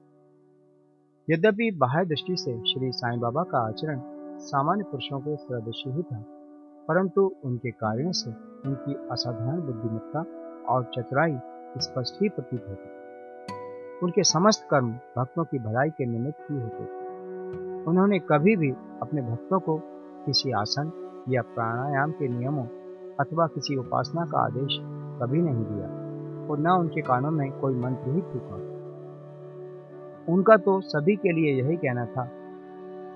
यद्यपि 1.28 1.70
बाह्य 1.70 2.04
दृष्टि 2.04 2.34
से 2.36 2.52
श्री 2.62 2.90
साईं 2.92 3.20
बाबा 3.20 3.42
का 3.42 3.58
आचरण 3.68 4.00
सामान्य 4.38 4.84
पुरुषों 4.84 5.18
के 5.20 5.36
सदृश 5.36 5.82
ही 5.86 6.02
था, 6.02 6.18
परंतु 6.88 7.22
उनके 7.44 7.70
कार्यों 7.70 8.10
से 8.12 8.30
उनकी 8.68 8.94
असाधारण 9.12 9.60
बुद्धिमत्ता 9.60 10.24
और 10.74 10.84
चतुराई 10.94 11.36
स्पष्ट 11.78 12.20
ही 12.22 12.28
प्रतीत 12.28 12.66
होती 12.68 14.02
उनके 14.02 14.22
समस्त 14.22 14.66
कर्म 14.70 14.90
भक्तों 15.16 15.44
की 15.44 15.58
भलाई 15.58 15.90
के 15.90 16.06
निमित्त 16.06 16.50
ही 16.50 16.56
होते 16.56 16.84
थे। 16.84 17.82
उन्होंने 17.90 18.18
कभी 18.18 18.56
भी 18.56 18.70
अपने 19.02 19.22
भक्तों 19.22 19.60
को 19.60 19.78
किसी 20.26 20.52
आसन 20.52 20.92
या 21.28 21.42
प्राणायाम 21.54 22.12
के 22.12 22.28
नियमों 22.28 22.66
अथवा 23.20 23.46
किसी 23.46 23.76
उपासना 23.76 24.26
का 24.26 24.44
आदेश 24.44 24.78
कभी 25.22 25.42
नहीं 25.42 25.64
दिया, 25.64 25.88
और 26.48 26.58
न 26.58 26.78
उनके 26.80 27.02
कानों 27.02 27.30
में 27.30 27.50
कोई 27.60 27.74
मंत्र 27.74 28.14
ही 28.14 28.20
फूका 28.22 28.62
उनका 30.28 30.56
तो 30.56 30.80
सभी 30.80 31.16
के 31.16 31.32
लिए 31.32 31.62
यही 31.62 31.76
कहना 31.76 32.06
था 32.06 32.30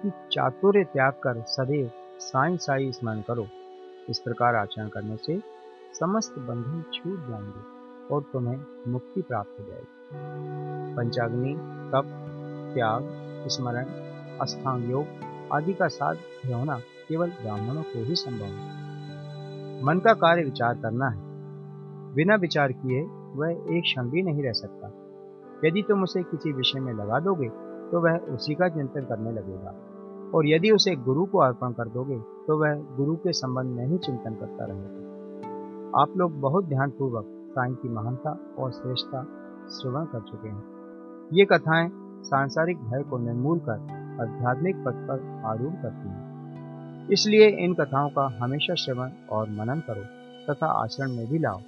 कि 0.02 0.12
चातुर्य 0.32 0.84
त्याग 0.84 1.12
कर 1.12 1.42
सदैव 1.42 1.90
साई 2.18 2.56
साई 2.56 2.92
स्मरण 2.92 3.20
करो। 3.20 3.46
इस 4.10 4.18
प्रकार 4.18 4.54
आचरण 4.54 4.88
करने 4.88 5.16
से 5.16 5.42
समस्त 6.00 6.38
बंधन 6.38 6.84
छूट 6.94 7.28
जाएँगे 7.28 7.78
और 8.14 8.22
तुम्हें 8.32 8.60
मुक्ति 8.88 9.22
प्राप्त 9.22 9.60
हो 9.60 9.64
जाएगी। 9.64 9.86
पंचाग्नि, 10.94 11.54
तप, 11.60 12.04
त्याग, 12.74 13.00
स्मरण 13.48 13.84
अस्थांग 14.40 14.90
योग 14.90 15.06
आदि 15.52 15.72
का 15.72 15.88
साथ 15.88 16.14
होना 16.46 16.78
केवल 17.08 17.30
ब्राह्मणों 17.30 17.82
को 17.82 18.04
ही 18.04 18.14
संभव 18.14 18.44
है। 18.44 18.78
मन 19.84 19.98
का 19.98 20.12
कार्य 20.12 20.42
विचार 20.42 20.74
करना 20.74 21.08
है। 21.08 21.18
बिना 22.14 22.34
विचार 22.34 22.72
किए 22.72 23.02
वह 23.34 23.76
एक 23.76 23.82
क्षण 23.82 24.10
भी 24.10 24.22
नहीं 24.22 24.42
रह 24.42 24.52
सकता। 24.52 25.07
यदि 25.64 25.82
तुम 25.82 26.02
उसे 26.02 26.22
किसी 26.22 26.52
विषय 26.52 26.80
में 26.80 26.92
लगा 26.94 27.18
दोगे 27.20 27.48
तो 27.90 28.00
वह 28.00 28.16
उसी 28.34 28.54
का 28.54 28.68
चिंतन 28.68 29.00
करने 29.00 29.32
लगेगा। 29.32 29.74
और 30.34 30.46
यदि 30.46 30.70
उसे 30.70 30.94
गुरु 30.96 31.24
को 31.24 31.38
अर्पण 31.38 31.72
कर 31.72 31.88
दोगे 31.88 32.18
तो 32.46 32.58
वह 32.58 32.74
गुरु 32.96 33.16
के 33.16 33.32
संबंध 33.32 33.76
में 33.76 33.86
ही 33.86 33.98
चिंतन 33.98 34.34
करता 34.34 34.64
रहेगा। 34.64 36.00
आप 36.02 36.16
लोग 36.16 36.40
बहुत 36.40 36.64
ध्यानपूर्वक 36.64 37.24
साईं 37.50 37.74
की 37.74 37.88
महानता 37.88 38.38
और 38.58 38.70
श्रेष्ठता 38.70 39.22
श्रवण 39.70 40.04
कर 40.04 40.20
चुके 40.20 40.48
हैं। 40.48 40.64
ये 41.32 41.44
कथाएँ 41.44 41.90
सांसारिक 42.24 42.78
भय 42.78 43.02
को 43.02 43.18
निर्मूल 43.18 43.58
कर 43.58 43.96
आध्यात्मिक 44.20 44.76
पथ 44.76 45.06
पर 45.08 45.42
आरूढ़ 45.44 45.74
करती 45.74 46.08
हैं। 46.08 47.08
इसलिए 47.08 47.48
इन 47.64 47.74
कथाओं 47.74 48.08
का 48.08 48.26
हमेशा 48.42 48.74
श्रवण 48.74 49.10
और 49.32 49.50
मनन 49.50 49.82
करो 49.90 50.04
तथा 50.48 50.66
आचरण 50.82 51.12
में 51.12 51.26
भी 51.28 51.38
लाओ। 51.38 51.58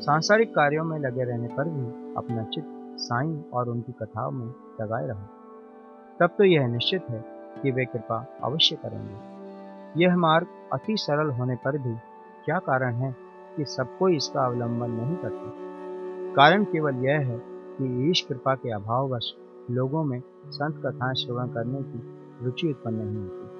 सांसारिक 0.00 0.50
कार्यों 0.50 0.84
में 0.84 0.98
लगे 0.98 1.24
रहने 1.24 1.48
पर 1.48 1.68
भी 1.68 1.86
अपना 2.14 2.42
चित्त 2.44 2.79
साईं 3.00 3.42
और 3.54 3.68
उनकी 3.68 3.92
कथाओं 3.92 4.30
में 4.30 4.54
लगाए 4.80 5.06
रहो। 5.06 5.26
तब 6.20 6.34
तो 6.38 6.44
यह 6.44 6.66
निश्चित 6.66 7.02
है 7.10 7.24
कि 7.62 7.70
वे 7.70 7.84
कृपा 7.84 8.26
अवश्य 8.44 8.76
करेंगे। 8.76 9.40
यह 10.04 10.16
मार्ग 10.16 10.46
अति 10.72 10.96
सरल 10.96 11.30
होने 11.30 11.56
पर 11.56 11.78
भी 11.78 11.94
क्या 12.44 12.58
कारण 12.58 12.94
है 12.94 13.16
कि 13.56 13.64
सब 13.64 13.98
कोई 13.98 14.16
इसका 14.16 14.46
अवलंबन 14.46 14.90
नहीं 14.90 15.16
करते? 15.16 15.70
कारण 16.34 16.64
केवल 16.64 16.94
यह 16.94 17.18
है 17.18 17.38
कि 17.78 18.10
ईश 18.10 18.20
कृपा 18.20 18.54
के 18.54 18.70
अभाववश 18.70 19.34
लोगों 19.70 20.04
में 20.04 20.22
संत 20.48 20.82
कथाएँ 20.86 21.14
श्रवण 21.14 21.46
करने 21.46 21.82
की 21.82 22.00
रुचि 22.44 22.68
उत्पन्न 22.68 22.94
नहीं 22.94 23.16
होती। 23.16 23.50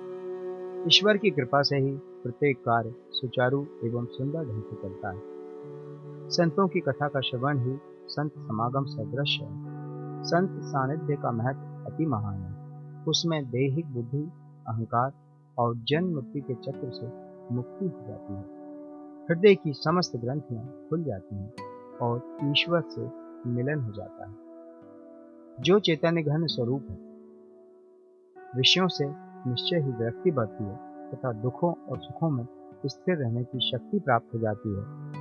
ईश्वर 0.87 1.17
की 1.17 1.31
कृपा 1.31 1.63
से 1.63 1.77
ही 1.77 1.97
प्रत्येक 1.97 2.57
कार्य 2.57 2.95
सुचारू 3.11 3.67
एवं 3.85 4.05
सुंदर 4.05 4.45
ढंग 4.45 4.63
से 4.63 4.77
चलता 4.83 5.11
है। 5.11 5.21
संतों 6.31 6.69
की 6.69 6.81
कथा 6.81 7.09
का 7.09 7.21
श्रवण 7.21 7.59
ही 7.59 7.79
संत 8.11 8.33
समागम 8.33 8.85
सदृश 8.85 9.39
है। 9.41 9.49
संत 10.25 10.63
सानिध्य 10.63 11.17
का 11.17 11.31
महत्व 11.31 11.93
अति 11.93 12.07
महान 12.07 12.35
है। 12.35 12.51
उसमें 13.05 13.51
दैहिक 13.51 13.87
बुद्धि, 13.87 14.31
अहंकार 14.69 15.13
और 15.59 15.75
जन्म 15.77 16.15
मृत्यु 16.15 16.43
के 16.43 16.55
चक्र 16.55 16.91
से 16.91 17.31
मुक्ति 17.55 17.85
हो 17.85 18.07
जाती 18.09 18.33
है। 18.33 18.61
हृदय 19.25 19.55
की 19.55 19.73
समस्त 19.73 20.17
ग्रंथियाँ 20.17 20.87
खुल 20.91 21.05
जाती 21.05 21.37
हैं 21.37 21.53
और 22.03 22.37
ईश्वर 22.45 22.81
से 22.81 23.01
मिलन 23.49 23.81
हो 23.81 23.93
जाता 23.93 24.29
है। 24.29 24.35
जो 25.61 25.79
चैतन्य 25.79 26.23
घन 26.23 26.47
स्वरूप 26.47 26.87
है, 26.91 26.97
विषयों 28.57 28.89
से 28.89 29.07
निश्चय 29.51 29.77
ही 29.77 29.93
व्यक्ति 29.93 30.31
बढ़ती 30.31 30.65
है 30.65 30.77
तथा 31.11 31.33
दुखों 31.33 31.73
और 31.73 31.99
सुखों 31.99 32.31
में 32.31 32.47
स्थिर 32.87 33.17
रहने 33.17 33.45
की 33.45 33.71
शक्ति 33.71 33.99
प्राप्त 33.99 34.35
हो 34.35 34.39
जाती 34.39 34.69
है। 34.69 35.20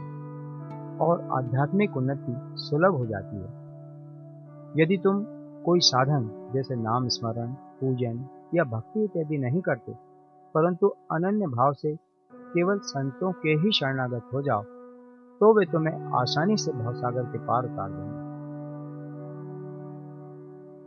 और 1.00 1.27
आध्यात्मिक 1.34 1.98
उन्नति 1.98 2.34
सुलभ 2.62 2.96
हो 2.96 3.06
जाती 3.06 3.38
है। 3.38 3.58
यदि 4.75 4.98
तुम 4.98 5.24
कोई 5.65 5.79
साधन, 5.82 6.29
जैसे 6.53 6.75
नाम 6.77 7.08
स्मरण, 7.08 7.53
पूजन 7.79 8.25
या 8.56 8.63
भक्ति 8.65 9.03
इत्यादि 9.03 9.38
नहीं 9.38 9.62
करते, 9.62 9.94
परंतु 10.56 10.88
अनन्य 11.12 11.48
भाव 11.48 11.74
से 11.74 11.96
केवल 12.32 12.79
संतों 12.86 13.32
के 13.32 13.50
ही 13.62 13.72
शरणागत 13.72 14.29
हो 14.34 14.41
जाओ 14.41 14.63
तो 15.41 15.53
वे 15.53 15.65
तुम्हें 15.65 16.12
आसानी 16.20 16.56
से 16.58 16.72
भवसागर 16.74 17.24
के 17.25 17.39
पार 17.39 17.65
उतार 17.65 17.89
देंगे। 17.89 18.27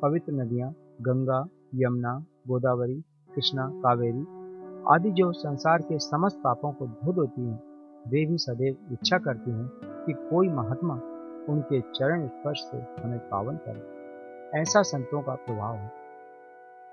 पवित्र 0.03 0.33
नदियाँ, 0.33 0.71
गंगा, 1.03 1.39
यमुना, 1.75 2.15
गोदावरी, 2.49 3.01
कृष्णा, 3.31 3.67
कावेरी 3.83 4.25
आदि 4.89 5.11
जो 5.11 5.31
संसार 5.35 5.83
के 5.83 5.99
समस्त 6.01 6.41
पापों 6.45 6.73
को 6.73 6.87
धो 6.87 7.13
देती 7.13 7.43
हैं, 7.43 7.59
वे 8.09 8.25
भी 8.27 8.39
सदैव 8.39 8.93
इच्छा 8.93 9.19
करती 9.19 9.51
हैं 9.51 9.69
कि 10.07 10.13
कोई 10.13 10.49
महात्मा 10.49 10.95
उनके 11.49 11.81
चरण 11.81 12.27
स्पर्श 12.27 12.59
से 12.59 13.03
हमें 13.03 13.19
पावन 13.19 13.57
करे। 13.57 14.03
ऐसा 14.61 14.83
संतों 14.83 15.23
का 15.23 15.35
प्रभाव 15.35 15.75
है। 15.75 15.93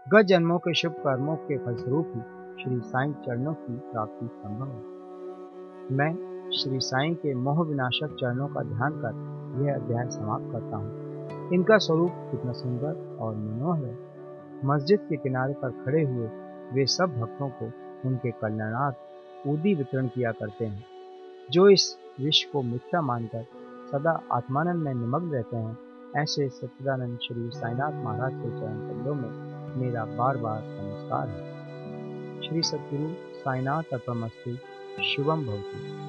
गत 0.09 0.21
जन्मों 0.21 0.57
के 0.59 0.73
शुभ 0.73 0.91
कर्मों 0.91 1.35
के 1.35 1.57
फलस्वरूप 1.57 2.13
ही 2.15 2.21
श्री 2.63 2.79
साईं 2.79 3.13
चरणों 3.13 3.53
की 3.53 3.73
प्राप्ति 3.73 4.27
संभव 4.27 4.67
है। 4.67 4.99
मैं 5.97 6.29
श्री 6.51 6.79
साईं 6.79 7.15
के 7.15 7.33
मोह 7.33 7.65
विनाशक 7.65 8.17
चरणों 8.19 8.47
का 8.47 8.61
ध्यान 8.61 8.93
कर 8.93 9.39
यह 9.63 9.75
अध्याय 9.75 10.09
समाप्त 10.09 10.45
करता 10.51 10.77
हूँ। 10.77 11.09
इनका 11.53 11.77
स्वरूप 11.77 12.11
कितना 12.13 12.51
सुंदर 12.51 13.17
और 13.19 13.35
मनोहर 13.35 13.85
है। 13.85 13.97
मस्जिद 14.65 14.99
के 14.99 15.17
किनारे 15.17 15.53
पर 15.53 15.71
खड़े 15.71 16.03
हुए 16.03 16.27
वे 16.73 16.85
सब 16.85 17.17
भक्तों 17.19 17.49
को 17.49 17.71
उनके 18.09 18.31
कल्याणार्थ 18.31 18.95
ऊदी 19.47 19.73
वितरण 19.73 20.07
किया 20.07 20.31
करते 20.31 20.65
हैं। 20.65 20.85
जो 21.51 21.69
इस 21.69 21.97
विश्व 22.21 22.49
को 22.53 22.61
मिथ्या 22.61 23.01
मानकर 23.01 23.45
सदा 23.91 24.23
आत्मानंद 24.31 24.75
में 24.75 24.93
निमग्न 24.93 25.29
रहते 25.29 25.57
हैं। 25.57 25.79
ऐसे 26.17 26.49
सच्चिदानंद 26.49 27.19
श्री 27.19 27.49
साईनाथ 27.49 28.03
महाराज 28.03 28.31
के 28.33 28.49
चरण 28.49 28.77
कमलों 28.89 29.15
में 29.15 29.29
मेरा 29.77 30.05
बार 30.05 30.37
बार 30.37 30.61
नमस्कार 30.63 31.29
है। 31.29 31.59
श्री 32.41 32.61
सतगुरु 32.61 33.13
साईनाथ 33.39 33.83
अपमस्तु 33.93 34.57
शुभम 35.03 35.45
भवती। 35.45 35.99